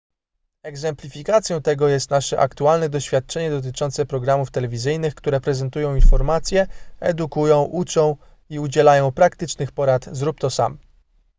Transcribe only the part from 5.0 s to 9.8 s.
które prezentują informacje edukują uczą i udzielają praktycznych